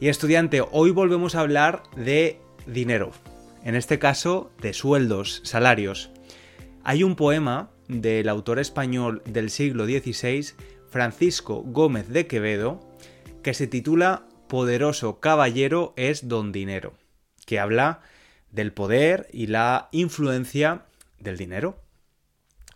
[0.00, 3.12] Y estudiante, hoy volvemos a hablar de dinero,
[3.62, 6.10] en este caso de sueldos, salarios.
[6.82, 10.56] Hay un poema del autor español del siglo XVI
[10.90, 12.80] Francisco Gómez de Quevedo,
[13.42, 16.94] que se titula Poderoso Caballero es Don Dinero,
[17.46, 18.00] que habla
[18.50, 20.86] del poder y la influencia
[21.18, 21.78] del dinero.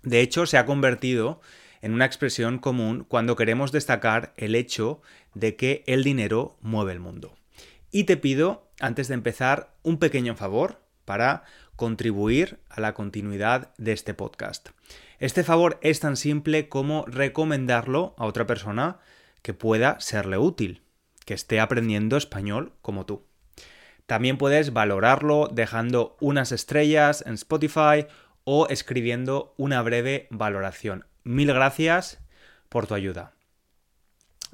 [0.02, 1.40] De hecho, se ha convertido
[1.80, 5.00] en una expresión común cuando queremos destacar el hecho
[5.34, 7.34] de que el dinero mueve el mundo.
[7.90, 11.44] Y te pido, antes de empezar, un pequeño favor para
[11.76, 14.70] contribuir a la continuidad de este podcast.
[15.22, 18.98] Este favor es tan simple como recomendarlo a otra persona
[19.42, 20.82] que pueda serle útil,
[21.24, 23.24] que esté aprendiendo español como tú.
[24.06, 28.08] También puedes valorarlo dejando unas estrellas en Spotify
[28.42, 31.06] o escribiendo una breve valoración.
[31.22, 32.18] Mil gracias
[32.68, 33.32] por tu ayuda.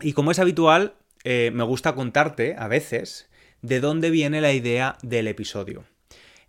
[0.03, 3.31] Y como es habitual, eh, me gusta contarte a veces
[3.63, 5.87] de dónde viene la idea del episodio.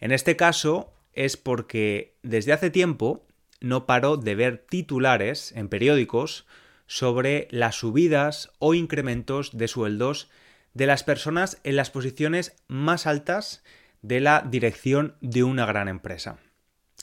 [0.01, 3.25] En este caso es porque desde hace tiempo
[3.61, 6.47] no paro de ver titulares en periódicos
[6.87, 10.29] sobre las subidas o incrementos de sueldos
[10.73, 13.63] de las personas en las posiciones más altas
[14.01, 16.39] de la dirección de una gran empresa.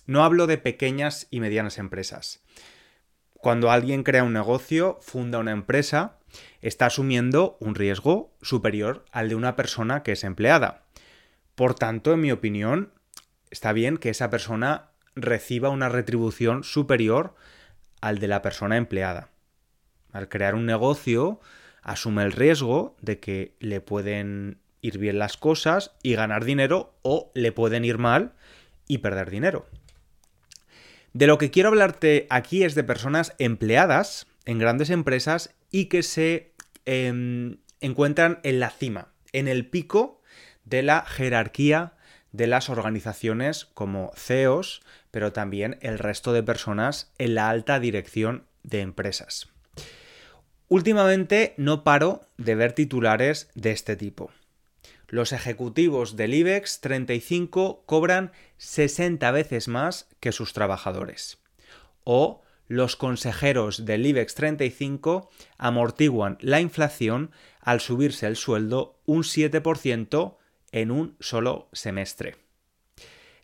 [0.07, 2.43] No hablo de pequeñas y medianas empresas.
[3.35, 6.19] Cuando alguien crea un negocio, funda una empresa,
[6.63, 10.85] está asumiendo un riesgo superior al de una persona que es empleada.
[11.55, 12.93] Por tanto, en mi opinión,
[13.51, 17.35] está bien que esa persona reciba una retribución superior
[18.01, 19.31] al de la persona empleada.
[20.13, 21.41] Al crear un negocio,
[21.83, 27.33] asume el riesgo de que le pueden ir bien las cosas y ganar dinero o
[27.35, 28.35] le pueden ir mal
[28.87, 29.67] y perder dinero.
[31.13, 36.03] De lo que quiero hablarte aquí es de personas empleadas en grandes empresas y que
[36.03, 36.53] se
[36.85, 40.21] em, encuentran en la cima, en el pico
[40.65, 41.96] de la jerarquía
[42.37, 48.45] de las organizaciones como CEOs, pero también el resto de personas en la alta dirección
[48.63, 49.49] de empresas.
[50.69, 54.31] Últimamente no paro de ver titulares de este tipo.
[55.09, 61.39] Los ejecutivos del IBEX 35 cobran 60 veces más que sus trabajadores.
[62.03, 67.31] O los consejeros del IBEX 35 amortiguan la inflación
[67.61, 70.37] al subirse el sueldo un 7%
[70.73, 72.37] en un solo semestre.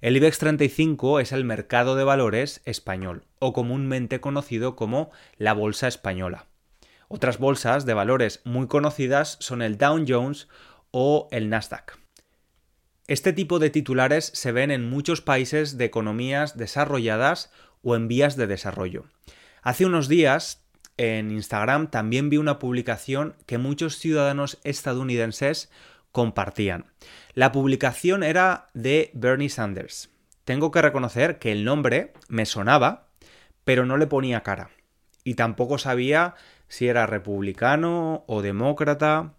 [0.01, 5.87] El IBEX 35 es el mercado de valores español, o comúnmente conocido como la Bolsa
[5.87, 6.47] Española.
[7.09, 10.49] Otras bolsas de valores muy conocidas son el Dow Jones
[10.91, 11.99] o el Nasdaq.
[13.07, 17.53] Este tipo de titulares se ven en muchos países de economías desarrolladas
[17.83, 19.05] o en vías de desarrollo.
[19.63, 20.65] Hace unos días,
[20.97, 25.71] en Instagram también vi una publicación que muchos ciudadanos estadounidenses
[26.13, 26.87] compartían.
[27.35, 30.11] La publicación era de Bernie Sanders.
[30.45, 33.09] Tengo que reconocer que el nombre me sonaba,
[33.65, 34.71] pero no le ponía cara.
[35.25, 36.35] Y tampoco sabía
[36.69, 39.35] si era republicano o demócrata.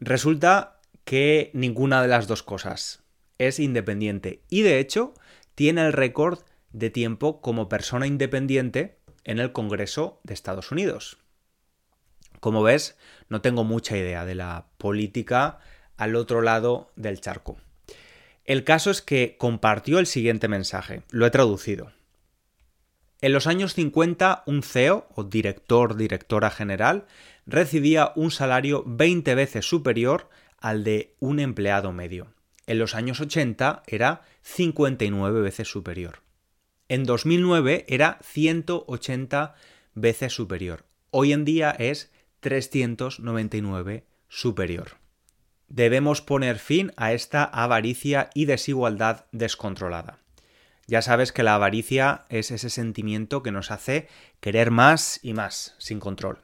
[0.00, 3.02] Resulta que ninguna de las dos cosas.
[3.38, 4.42] Es independiente.
[4.48, 5.14] Y de hecho,
[5.54, 6.40] tiene el récord
[6.72, 11.18] de tiempo como persona independiente en el Congreso de Estados Unidos.
[12.40, 12.96] Como ves,
[13.28, 15.58] no tengo mucha idea de la política
[16.02, 17.58] al otro lado del charco.
[18.44, 21.92] El caso es que compartió el siguiente mensaje, lo he traducido.
[23.20, 27.06] En los años 50, un CEO o director, directora general,
[27.46, 30.28] recibía un salario 20 veces superior
[30.58, 32.34] al de un empleado medio.
[32.66, 36.22] En los años 80 era 59 veces superior.
[36.88, 39.54] En 2009 era 180
[39.94, 40.84] veces superior.
[41.10, 42.10] Hoy en día es
[42.40, 45.01] 399 superior.
[45.72, 50.18] Debemos poner fin a esta avaricia y desigualdad descontrolada.
[50.86, 54.06] Ya sabes que la avaricia es ese sentimiento que nos hace
[54.40, 56.40] querer más y más, sin control.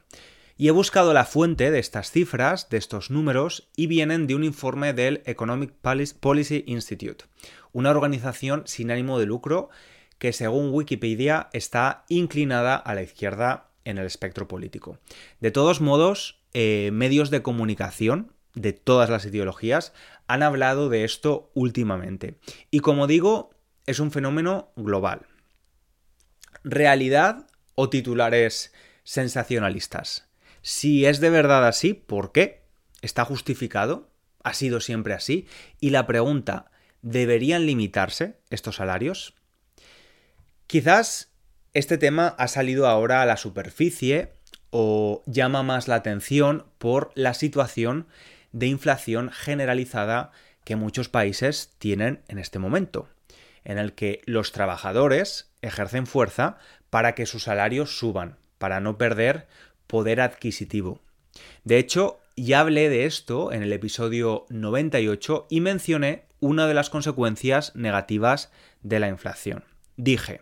[0.57, 4.43] Y he buscado la fuente de estas cifras, de estos números, y vienen de un
[4.43, 5.73] informe del Economic
[6.19, 7.25] Policy Institute,
[7.71, 9.69] una organización sin ánimo de lucro
[10.17, 14.97] que según Wikipedia está inclinada a la izquierda en el espectro político.
[15.39, 19.93] De todos modos, eh, medios de comunicación de todas las ideologías
[20.27, 22.39] han hablado de esto últimamente.
[22.71, 23.51] Y como digo,
[23.85, 25.25] es un fenómeno global.
[26.63, 28.73] Realidad o titulares
[29.03, 30.27] sensacionalistas.
[30.61, 32.61] Si es de verdad así, ¿por qué?
[33.01, 34.09] ¿Está justificado?
[34.43, 35.47] ¿Ha sido siempre así?
[35.79, 39.33] Y la pregunta, ¿deberían limitarse estos salarios?
[40.67, 41.31] Quizás
[41.73, 44.33] este tema ha salido ahora a la superficie
[44.69, 48.07] o llama más la atención por la situación
[48.51, 50.31] de inflación generalizada
[50.63, 53.07] que muchos países tienen en este momento,
[53.63, 56.57] en el que los trabajadores ejercen fuerza
[56.89, 59.47] para que sus salarios suban, para no perder
[59.87, 61.01] poder adquisitivo.
[61.63, 66.89] De hecho, ya hablé de esto en el episodio 98 y mencioné una de las
[66.89, 68.51] consecuencias negativas
[68.81, 69.63] de la inflación.
[69.97, 70.41] Dije,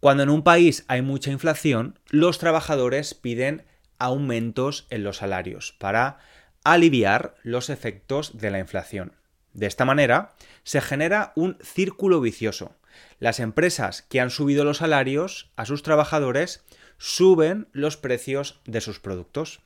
[0.00, 3.64] cuando en un país hay mucha inflación, los trabajadores piden
[3.98, 6.18] aumentos en los salarios para
[6.64, 9.12] aliviar los efectos de la inflación.
[9.52, 12.76] De esta manera, se genera un círculo vicioso.
[13.18, 16.64] Las empresas que han subido los salarios a sus trabajadores
[16.98, 19.60] suben los precios de sus productos.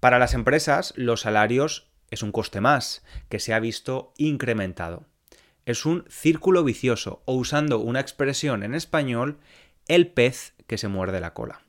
[0.00, 5.06] Para las empresas, los salarios es un coste más que se ha visto incrementado
[5.66, 9.38] es un círculo vicioso, o usando una expresión en español,
[9.88, 11.61] el pez que se muerde la cola.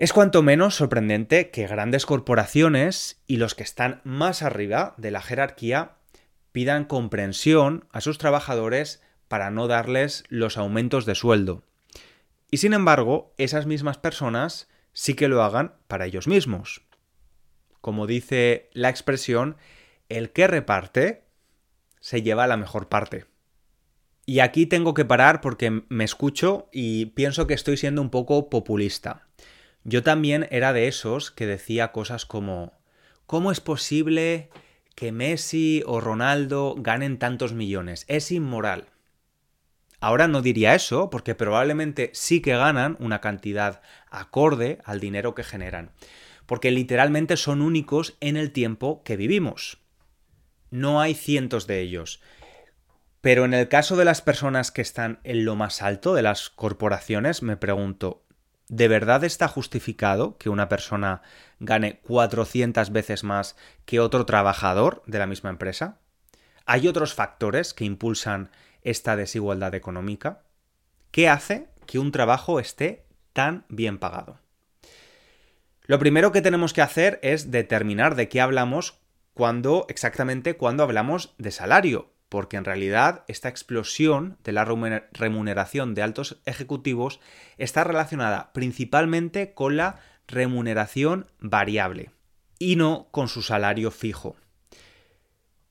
[0.00, 5.20] Es cuanto menos sorprendente que grandes corporaciones y los que están más arriba de la
[5.20, 5.98] jerarquía
[6.52, 11.64] pidan comprensión a sus trabajadores para no darles los aumentos de sueldo.
[12.50, 16.80] Y sin embargo, esas mismas personas sí que lo hagan para ellos mismos.
[17.82, 19.58] Como dice la expresión,
[20.08, 21.24] el que reparte
[22.00, 23.26] se lleva la mejor parte.
[24.24, 28.48] Y aquí tengo que parar porque me escucho y pienso que estoy siendo un poco
[28.48, 29.26] populista.
[29.84, 32.78] Yo también era de esos que decía cosas como
[33.26, 34.50] ¿Cómo es posible
[34.94, 38.04] que Messi o Ronaldo ganen tantos millones?
[38.08, 38.86] Es inmoral.
[40.00, 45.44] Ahora no diría eso, porque probablemente sí que ganan una cantidad acorde al dinero que
[45.44, 45.92] generan,
[46.46, 49.78] porque literalmente son únicos en el tiempo que vivimos
[50.70, 52.20] no hay cientos de ellos.
[53.20, 56.48] Pero en el caso de las personas que están en lo más alto de las
[56.48, 58.24] corporaciones, me pregunto,
[58.70, 61.22] ¿de verdad está justificado que una persona
[61.58, 65.98] gane 400 veces más que otro trabajador de la misma empresa?
[66.66, 68.50] ¿Hay otros factores que impulsan
[68.82, 70.44] esta desigualdad económica?
[71.10, 74.38] ¿Qué hace que un trabajo esté tan bien pagado?
[75.82, 79.00] Lo primero que tenemos que hacer es determinar de qué hablamos
[79.34, 86.02] cuando exactamente cuando hablamos de salario, porque en realidad esta explosión de la remuneración de
[86.02, 87.20] altos ejecutivos
[87.58, 92.12] está relacionada principalmente con la remuneración variable
[92.58, 94.36] y no con su salario fijo.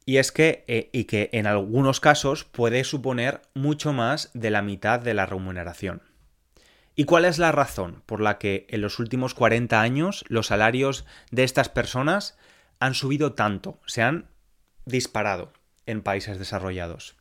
[0.05, 4.61] Y es que, eh, y que en algunos casos puede suponer mucho más de la
[4.61, 6.01] mitad de la remuneración.
[6.93, 11.05] ¿Y cuál es la razón por la que en los últimos 40 años los salarios
[11.31, 12.37] de estas personas
[12.81, 14.27] han subido tanto, se han
[14.85, 15.53] disparado
[15.89, 17.15] en países desarrollados?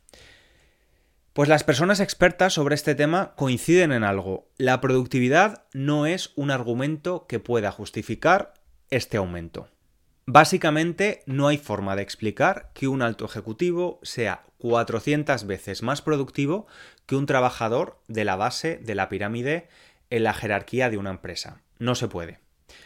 [1.33, 4.49] Pues las personas expertas sobre este tema coinciden en algo.
[4.57, 8.53] La productividad no es un argumento que pueda justificar
[8.89, 9.69] este aumento.
[10.25, 16.67] Básicamente no hay forma de explicar que un alto ejecutivo sea 400 veces más productivo
[17.05, 19.69] que un trabajador de la base de la pirámide
[20.09, 21.61] en la jerarquía de una empresa.
[21.77, 22.39] No se puede.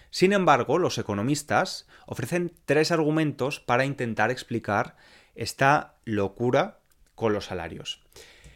[0.10, 4.96] Sin embargo, los economistas ofrecen tres argumentos para intentar explicar
[5.36, 6.80] esta locura
[7.16, 8.02] con los salarios.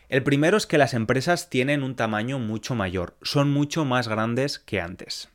[0.10, 4.60] El primero es que las empresas tienen un tamaño mucho mayor, son mucho más grandes
[4.60, 5.30] que antes.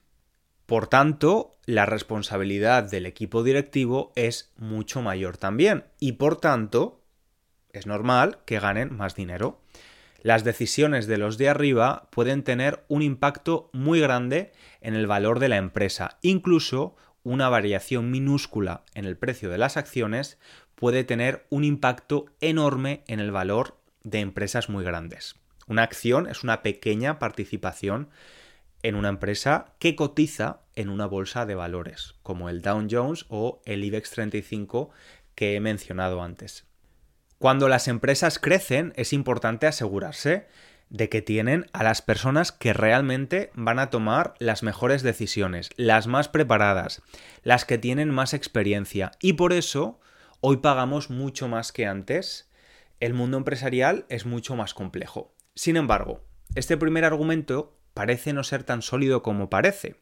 [0.66, 7.02] Por tanto, la responsabilidad del equipo directivo es mucho mayor también y por tanto
[7.72, 9.62] es normal que ganen más dinero
[10.22, 15.40] las decisiones de los de arriba pueden tener un impacto muy grande en el valor
[15.40, 16.18] de la empresa.
[16.22, 16.94] Incluso
[17.24, 20.38] una variación minúscula en el precio de las acciones
[20.82, 25.36] puede tener un impacto enorme en el valor de empresas muy grandes.
[25.68, 28.08] Una acción es una pequeña participación
[28.82, 33.62] en una empresa que cotiza en una bolsa de valores, como el Dow Jones o
[33.64, 34.90] el IBEX 35
[35.36, 36.66] que he mencionado antes.
[37.38, 40.48] Cuando las empresas crecen es importante asegurarse
[40.90, 46.08] de que tienen a las personas que realmente van a tomar las mejores decisiones, las
[46.08, 47.02] más preparadas,
[47.44, 49.12] las que tienen más experiencia.
[49.20, 50.00] Y por eso
[50.44, 52.50] hoy pagamos mucho más que antes.
[52.98, 55.32] El mundo empresarial es mucho más complejo.
[55.54, 56.24] Sin embargo,
[56.56, 60.00] este primer argumento parece no ser tan sólido como parece.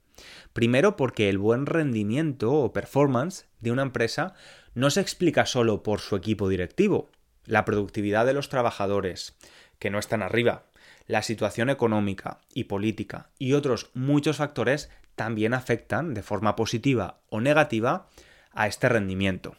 [0.54, 4.32] Primero porque el buen rendimiento o performance de una empresa
[4.74, 7.10] no se explica solo por su equipo directivo,
[7.44, 9.36] la productividad de los trabajadores,
[9.78, 10.64] que no están arriba,
[11.06, 17.42] la situación económica y política y otros muchos factores también afectan de forma positiva o
[17.42, 18.08] negativa
[18.52, 19.56] a este rendimiento.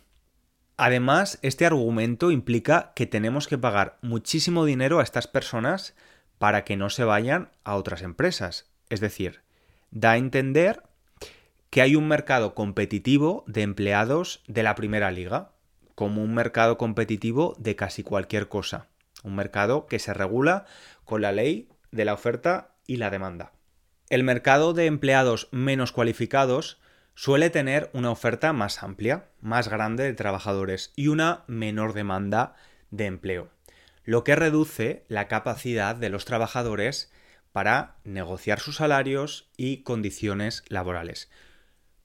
[0.83, 5.93] Además, este argumento implica que tenemos que pagar muchísimo dinero a estas personas
[6.39, 8.65] para que no se vayan a otras empresas.
[8.89, 9.41] Es decir,
[9.91, 10.81] da a entender
[11.69, 15.51] que hay un mercado competitivo de empleados de la primera liga,
[15.93, 18.87] como un mercado competitivo de casi cualquier cosa.
[19.21, 20.65] Un mercado que se regula
[21.05, 23.51] con la ley de la oferta y la demanda.
[24.09, 26.80] El mercado de empleados menos cualificados
[27.21, 32.55] suele tener una oferta más amplia, más grande de trabajadores y una menor demanda
[32.89, 33.51] de empleo
[34.03, 37.11] lo que reduce la capacidad de los trabajadores
[37.51, 41.29] para negociar sus salarios y condiciones laborales.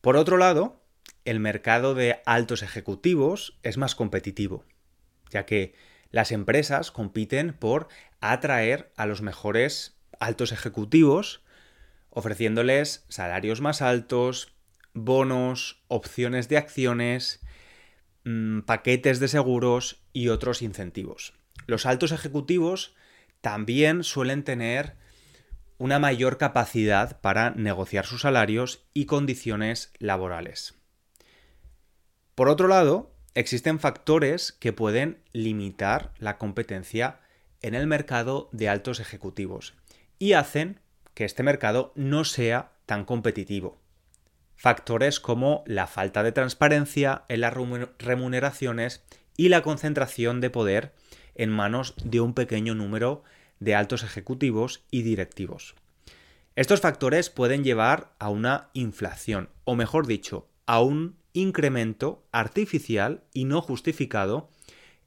[0.00, 0.82] Por otro lado,
[1.24, 4.64] el mercado de altos ejecutivos es más competitivo,
[5.30, 5.74] ya que
[6.10, 7.88] las empresas compiten por
[8.20, 11.42] atraer a los mejores altos ejecutivos,
[12.10, 14.55] ofreciéndoles salarios más altos,
[14.96, 17.40] bonos, opciones de acciones,
[18.24, 21.34] mm, paquetes de seguros y otros incentivos.
[21.66, 22.96] Los altos ejecutivos
[23.40, 24.96] también suelen tener
[25.78, 30.74] una mayor capacidad para negociar sus salarios y condiciones laborales.
[32.34, 37.20] Por otro lado, existen factores que pueden limitar la competencia
[37.60, 39.74] en el mercado de altos ejecutivos
[40.18, 40.80] y hacen
[41.14, 43.78] que este mercado no sea tan competitivo.
[44.56, 47.54] Factores como la falta de transparencia en las
[47.98, 49.04] remuneraciones
[49.36, 50.94] y la concentración de poder
[51.34, 53.22] en manos de un pequeño número
[53.60, 55.74] de altos ejecutivos y directivos.
[56.54, 63.44] Estos factores pueden llevar a una inflación, o mejor dicho, a un incremento artificial y
[63.44, 64.48] no justificado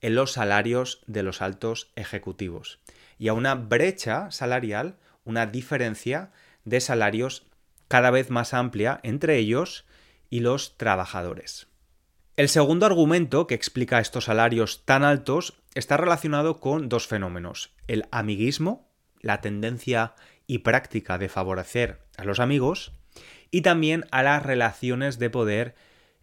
[0.01, 2.79] en los salarios de los altos ejecutivos
[3.19, 6.31] y a una brecha salarial, una diferencia
[6.63, 7.47] de salarios
[7.89, 9.85] cada vez más amplia entre ellos
[10.29, 11.67] y los trabajadores.
[12.37, 17.73] El segundo argumento que explica estos salarios tan altos está relacionado con dos fenómenos.
[17.87, 20.15] El amiguismo, la tendencia
[20.47, 22.93] y práctica de favorecer a los amigos,
[23.51, 25.75] y también a las relaciones de poder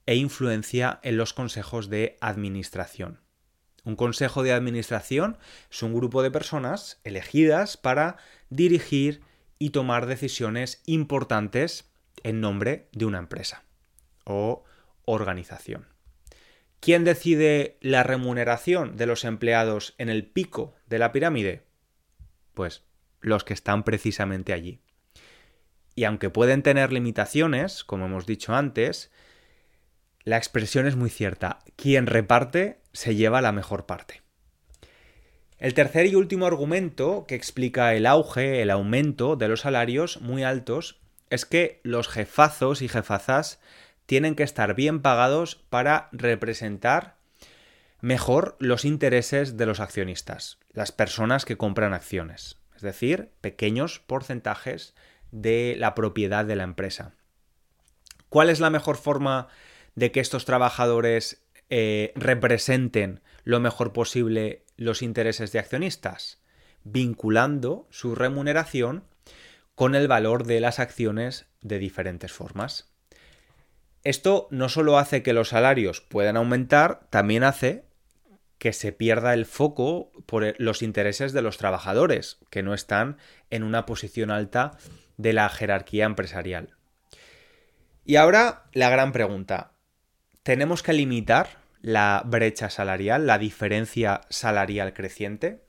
[0.07, 3.21] e influencia en los consejos de administración.
[3.85, 5.39] Un consejo de administración
[5.71, 8.17] es un grupo de personas elegidas para
[8.49, 9.21] dirigir
[9.59, 11.91] y tomar decisiones importantes
[12.23, 13.65] en nombre de una empresa
[14.25, 14.65] o
[15.05, 15.87] organización.
[16.81, 21.65] ¿Quién decide la remuneración de los empleados en el pico de la pirámide?
[22.55, 22.85] Pues
[23.21, 24.81] los que están precisamente allí.
[25.95, 29.11] Y aunque pueden tener limitaciones, como hemos dicho antes,
[30.23, 31.61] la expresión es muy cierta.
[31.77, 34.26] Quien reparte se lleva la mejor parte.
[35.59, 40.45] El tercer y último argumento que explica el auge, el aumento de los salarios muy
[40.45, 43.59] altos, es que los jefazos y jefazas
[44.05, 47.17] tienen que estar bien pagados para representar
[48.01, 54.95] mejor los intereses de los accionistas, las personas que compran acciones, es decir, pequeños porcentajes
[55.33, 57.15] de la propiedad de la empresa.
[58.29, 59.49] ¿Cuál es la mejor forma
[59.95, 66.41] de que estos trabajadores eh, representen lo mejor posible los intereses de accionistas?
[66.85, 69.05] Vinculando su remuneración
[69.75, 72.91] con el valor de las acciones de diferentes formas.
[74.05, 77.85] Esto no solo hace que los salarios puedan aumentar, también hace
[78.59, 83.19] que se pierda el foco por los intereses de los trabajadores, que no están
[83.51, 84.79] en una posición alta
[85.17, 86.77] de la jerarquía empresarial.
[88.05, 89.73] Y ahora la gran pregunta.
[90.43, 95.63] ¿Tenemos que limitar la brecha salarial, la diferencia salarial creciente?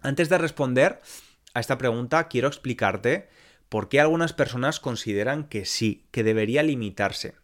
[0.00, 0.98] Antes de responder
[1.54, 3.28] a esta pregunta, quiero explicarte
[3.68, 7.36] por qué algunas personas consideran que sí, que debería limitarse,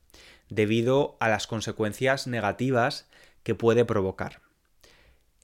[0.49, 3.09] debido a las consecuencias negativas
[3.45, 4.43] que puede provocar.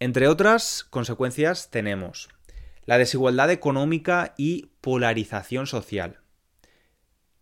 [0.00, 2.28] Entre otras consecuencias tenemos
[2.87, 6.18] la desigualdad económica y polarización social.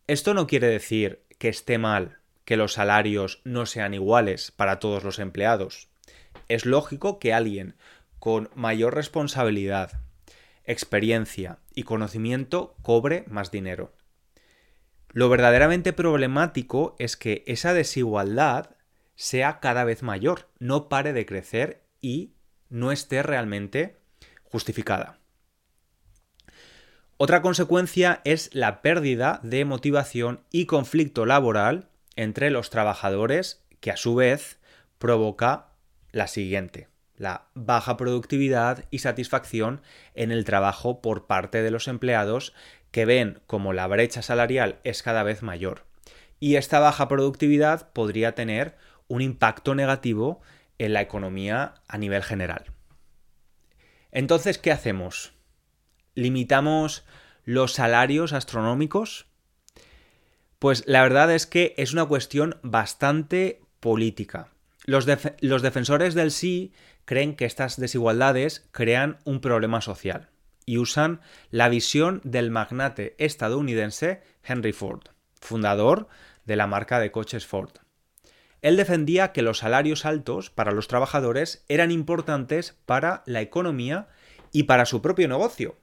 [0.08, 5.04] Esto no quiere decir que esté mal que los salarios no sean iguales para todos
[5.04, 5.88] los empleados.
[6.48, 7.76] Es lógico que alguien
[8.18, 10.00] con mayor responsabilidad,
[10.64, 13.92] experiencia y conocimiento cobre más dinero.
[15.12, 18.70] Lo verdaderamente problemático es que esa desigualdad
[19.14, 22.34] sea cada vez mayor, no pare de crecer y
[22.68, 23.96] no esté realmente
[24.42, 25.18] justificada.
[27.16, 33.96] Otra consecuencia es la pérdida de motivación y conflicto laboral entre los trabajadores, que a
[33.96, 34.58] su vez
[34.98, 35.68] provoca
[36.12, 39.82] la siguiente, la baja productividad y satisfacción
[40.14, 42.54] en el trabajo por parte de los empleados
[42.90, 45.84] que ven como la brecha salarial es cada vez mayor.
[46.40, 48.76] Y esta baja productividad podría tener
[49.08, 50.40] un impacto negativo
[50.78, 52.66] en la economía a nivel general.
[54.12, 55.34] Entonces, ¿qué hacemos?
[56.14, 57.04] ¿Limitamos
[57.44, 59.26] los salarios astronómicos?
[60.64, 64.48] Pues la verdad es que es una cuestión bastante política.
[64.86, 66.72] Los, defensores del sí
[67.04, 70.30] creen que estas desigualdades crean un problema social
[70.64, 75.02] y usan la visión del magnate estadounidense Henry Ford,
[75.38, 76.08] fundador
[76.46, 77.72] de la marca de coches Ford.
[78.62, 84.08] Él defendía que los salarios altos para los trabajadores eran importantes para la economía
[84.50, 85.76] y para su propio negocio.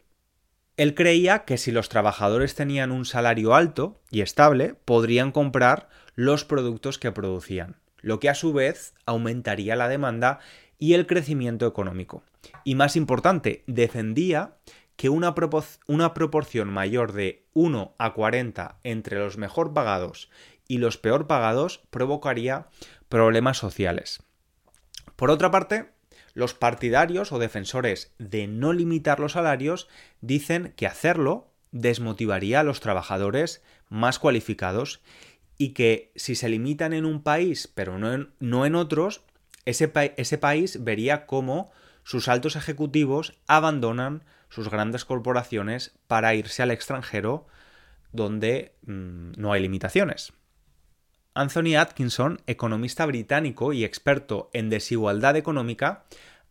[0.78, 6.46] Él creía que si los trabajadores tenían un salario alto y estable, podrían comprar los
[6.46, 10.40] productos que producían, lo que a su vez aumentaría la demanda
[10.80, 12.24] y el crecimiento económico.
[12.64, 14.56] Y más importante, defendía
[14.96, 20.30] que una, proporción mayor de 1 a 40 entre los mejor pagados
[20.68, 22.68] y los peor pagados provocaría
[23.10, 24.22] problemas sociales.
[25.16, 25.92] Por otra parte,
[26.34, 29.88] los partidarios o defensores de no limitar los salarios
[30.22, 35.02] dicen que hacerlo desmotivaría a los trabajadores más cualificados
[35.58, 39.22] y que si se limitan en un país pero no en, no en otros,
[39.66, 41.72] ese, ese país vería cómo
[42.04, 47.48] sus altos ejecutivos abandonan sus grandes corporaciones para irse al extranjero
[48.12, 50.34] donde mmm, no hay limitaciones.
[51.34, 56.04] Anthony Atkinson, economista británico y experto en desigualdad económica,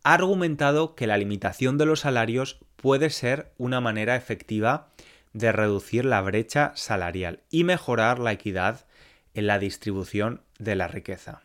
[0.03, 4.89] ha argumentado que la limitación de los salarios puede ser una manera efectiva
[5.33, 8.85] de reducir la brecha salarial y mejorar la equidad
[9.33, 11.43] en la distribución de la riqueza.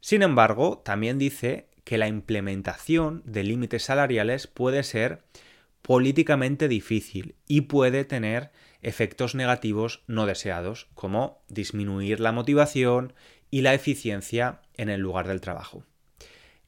[0.00, 5.22] Sin embargo, también dice que la implementación de límites salariales puede ser
[5.82, 8.50] políticamente difícil y puede tener
[8.82, 13.14] efectos negativos no deseados, como disminuir la motivación
[13.50, 15.84] y la eficiencia en el lugar del trabajo.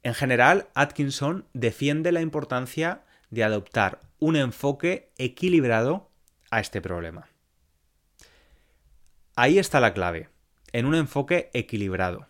[0.02, 6.10] En general, Atkinson defiende la importancia de adoptar un enfoque equilibrado
[6.50, 7.28] a este problema.
[9.34, 10.28] Ahí está la clave,
[10.72, 12.28] en un enfoque equilibrado.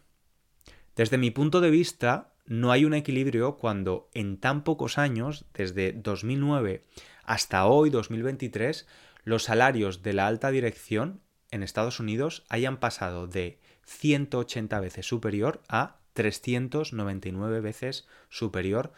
[0.96, 5.92] Desde mi punto de vista, no hay un equilibrio cuando en tan pocos años, desde
[5.92, 6.84] 2009
[7.24, 8.86] hasta hoy, 2023,
[9.24, 15.62] los salarios de la alta dirección en Estados Unidos hayan pasado de 180 veces superior
[15.68, 18.92] a 399 veces superior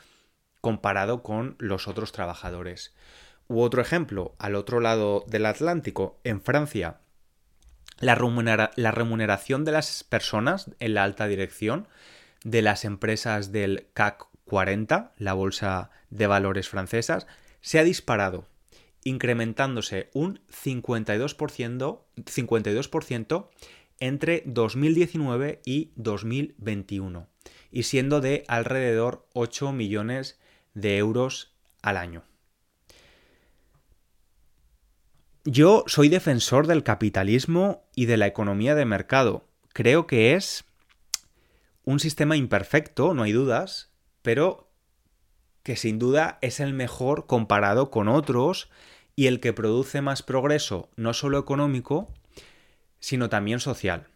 [0.60, 2.94] comparado con los otros trabajadores.
[3.48, 6.98] U otro ejemplo, al otro lado del Atlántico, en Francia,
[8.00, 11.86] la, la remuneración de las personas en la alta dirección
[12.42, 17.26] de las empresas del CAC 40, la bolsa de valores francesas,
[17.60, 18.46] se ha disparado
[19.06, 23.48] incrementándose un 52%, 52%
[24.00, 27.28] entre 2019 y 2021
[27.70, 30.40] y siendo de alrededor 8 millones
[30.74, 32.24] de euros al año.
[35.44, 39.46] Yo soy defensor del capitalismo y de la economía de mercado.
[39.72, 40.64] Creo que es
[41.84, 43.92] un sistema imperfecto, no hay dudas,
[44.22, 44.68] pero
[45.62, 48.68] que sin duda es el mejor comparado con otros
[49.16, 52.12] y el que produce más progreso no solo económico,
[53.00, 54.08] sino también social.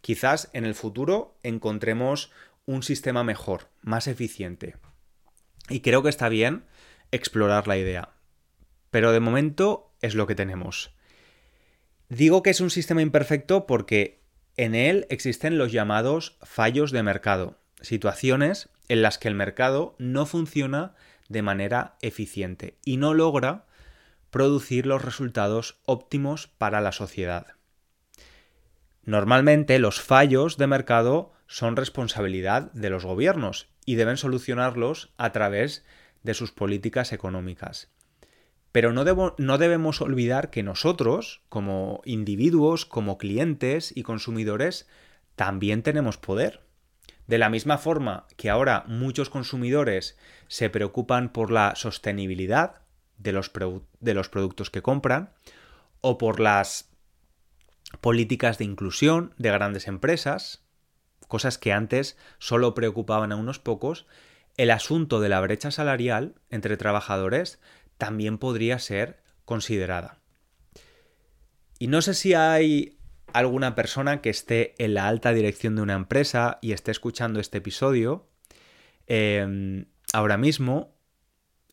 [0.00, 2.32] Quizás en el futuro encontremos
[2.66, 4.76] un sistema mejor, más eficiente.
[5.68, 6.64] Y creo que está bien
[7.10, 8.10] explorar la idea.
[8.90, 10.94] Pero de momento es lo que tenemos.
[12.08, 14.22] Digo que es un sistema imperfecto porque
[14.56, 20.26] en él existen los llamados fallos de mercado, situaciones en las que el mercado no
[20.26, 20.94] funciona
[21.28, 23.66] de manera eficiente y no logra
[24.34, 27.54] producir los resultados óptimos para la sociedad.
[29.04, 35.84] Normalmente los fallos de mercado son responsabilidad de los gobiernos y deben solucionarlos a través
[36.24, 37.92] de sus políticas económicas.
[38.72, 44.88] Pero no, debemos olvidar que nosotros, como individuos, como clientes y consumidores,
[45.36, 46.64] también tenemos poder.
[47.28, 50.18] De la misma forma que ahora muchos consumidores
[50.48, 52.83] se preocupan por la sostenibilidad
[53.18, 53.50] de los,
[54.00, 55.32] de los productos que compran
[56.00, 56.90] o por las
[58.00, 60.62] políticas de inclusión de grandes empresas,
[61.28, 64.06] cosas que antes solo preocupaban a unos pocos,
[64.56, 67.60] el asunto de la brecha salarial entre trabajadores
[67.98, 70.20] también podría ser considerada.
[71.78, 72.98] Y no sé si hay
[73.32, 77.58] alguna persona que esté en la alta dirección de una empresa y esté escuchando este
[77.58, 78.28] episodio
[79.06, 80.93] em, ahora mismo.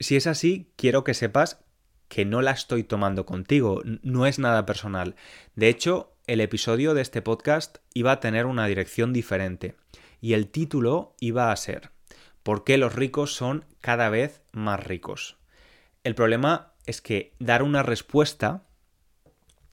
[0.02, 1.64] Si es así, quiero que sepas
[2.08, 5.16] que no la estoy tomando contigo, no es nada personal.
[5.56, 9.76] De hecho, el episodio de este podcast iba a tener una dirección diferente
[10.20, 11.92] y el título iba a ser
[12.42, 15.38] ¿Por qué los ricos son cada vez más ricos?
[16.04, 18.64] El problema es que dar una respuesta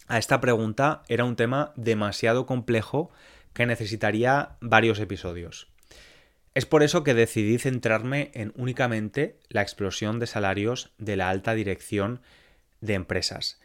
[0.09, 3.11] a esta pregunta era un tema demasiado complejo
[3.55, 5.69] que necesitaría varios episodios.
[6.55, 11.55] Es por eso que decidí centrarme en únicamente la explosión de salarios de la alta
[11.55, 12.21] dirección
[12.81, 13.61] de empresas.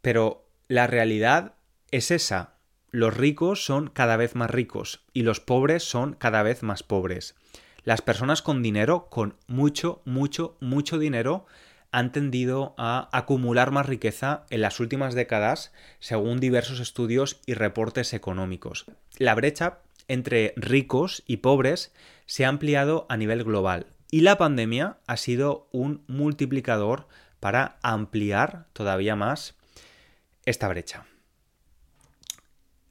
[0.00, 1.54] Pero la realidad
[1.90, 2.54] es esa.
[2.90, 7.36] Los ricos son cada vez más ricos y los pobres son cada vez más pobres.
[7.84, 11.46] Las personas con dinero, con mucho, mucho, mucho dinero,
[11.90, 18.14] han tendido a acumular más riqueza en las últimas décadas, según diversos estudios y reportes
[18.14, 18.86] económicos.
[19.18, 21.92] La brecha entre ricos y pobres
[22.26, 27.08] se ha ampliado a nivel global y la pandemia ha sido un multiplicador
[27.40, 29.56] para ampliar todavía más
[30.44, 31.06] esta brecha.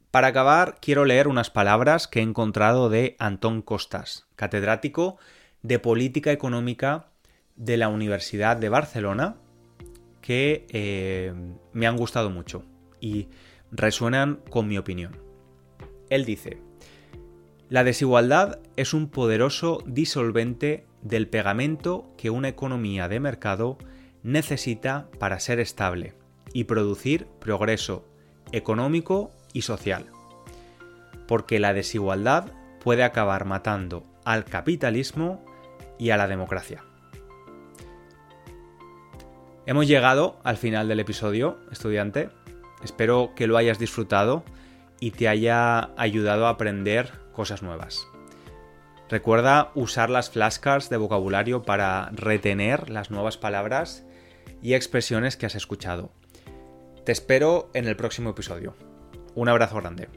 [0.09, 5.17] Para acabar, quiero leer unas palabras que he encontrado de Antón Costas, catedrático
[5.61, 7.11] de Política Económica
[7.55, 9.37] de la Universidad de Barcelona
[10.21, 11.33] que eh,
[11.71, 12.65] me han gustado mucho
[12.99, 13.29] y
[13.71, 15.17] resuenan con mi opinión.
[16.09, 16.61] Él dice,
[17.71, 23.77] la desigualdad es un poderoso disolvente del pegamento que una economía de mercado
[24.23, 26.13] necesita para ser estable
[26.51, 28.05] y producir progreso
[28.51, 30.07] económico y social.
[31.29, 32.51] Porque la desigualdad
[32.83, 35.41] puede acabar matando al capitalismo
[35.97, 36.83] y a la democracia.
[39.65, 42.31] Hemos llegado al final del episodio, estudiante.
[42.83, 44.43] Espero que lo hayas disfrutado
[44.99, 48.07] y te haya ayudado a aprender cosas nuevas.
[49.09, 54.05] Recuerda usar las flashcards de vocabulario para retener las nuevas palabras
[54.61, 56.11] y expresiones que has escuchado.
[57.03, 58.75] Te espero en el próximo episodio.
[59.35, 60.07] Un abrazo grande.